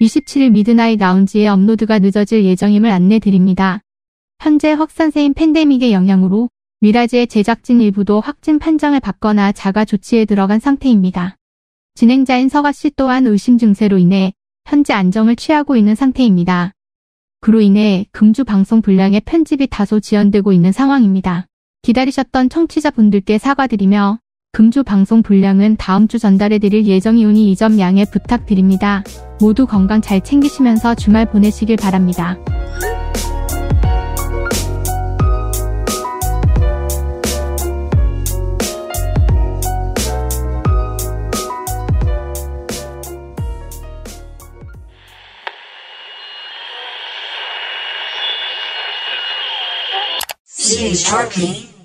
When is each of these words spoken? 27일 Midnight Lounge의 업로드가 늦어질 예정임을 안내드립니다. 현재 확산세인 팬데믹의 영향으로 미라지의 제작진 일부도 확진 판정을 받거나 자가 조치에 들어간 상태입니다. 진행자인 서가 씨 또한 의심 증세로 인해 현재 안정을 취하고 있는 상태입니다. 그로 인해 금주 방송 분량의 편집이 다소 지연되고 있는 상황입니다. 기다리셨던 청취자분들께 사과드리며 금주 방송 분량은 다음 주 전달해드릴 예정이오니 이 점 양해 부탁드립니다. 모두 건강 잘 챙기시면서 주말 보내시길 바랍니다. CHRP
27일 0.00 0.52
Midnight 0.52 1.00
Lounge의 1.00 1.48
업로드가 1.48 1.98
늦어질 1.98 2.44
예정임을 2.44 2.88
안내드립니다. 2.88 3.80
현재 4.38 4.70
확산세인 4.70 5.34
팬데믹의 5.34 5.92
영향으로 5.92 6.48
미라지의 6.80 7.26
제작진 7.26 7.80
일부도 7.80 8.20
확진 8.20 8.60
판정을 8.60 9.00
받거나 9.00 9.50
자가 9.50 9.84
조치에 9.84 10.24
들어간 10.24 10.60
상태입니다. 10.60 11.36
진행자인 11.94 12.48
서가 12.48 12.70
씨 12.70 12.92
또한 12.94 13.26
의심 13.26 13.58
증세로 13.58 13.98
인해 13.98 14.32
현재 14.66 14.92
안정을 14.92 15.34
취하고 15.34 15.74
있는 15.74 15.96
상태입니다. 15.96 16.74
그로 17.40 17.60
인해 17.60 18.06
금주 18.12 18.44
방송 18.44 18.80
분량의 18.80 19.22
편집이 19.22 19.66
다소 19.66 19.98
지연되고 19.98 20.52
있는 20.52 20.70
상황입니다. 20.70 21.46
기다리셨던 21.82 22.50
청취자분들께 22.50 23.38
사과드리며 23.38 24.20
금주 24.58 24.82
방송 24.82 25.22
분량은 25.22 25.76
다음 25.76 26.08
주 26.08 26.18
전달해드릴 26.18 26.84
예정이오니 26.84 27.52
이 27.52 27.54
점 27.54 27.78
양해 27.78 28.04
부탁드립니다. 28.04 29.04
모두 29.40 29.68
건강 29.68 30.00
잘 30.00 30.20
챙기시면서 30.20 30.96
주말 30.96 31.30
보내시길 31.30 31.76
바랍니다. 31.76 32.36
CHRP 50.44 51.77